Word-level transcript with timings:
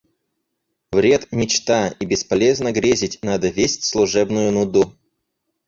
Вред– 0.91 1.27
мечта, 1.31 1.89
и 1.99 2.07
бесполезно 2.07 2.71
грезить, 2.71 3.19
надо 3.21 3.49
весть 3.49 3.83
служебную 3.85 4.51
нуду. 4.51 4.93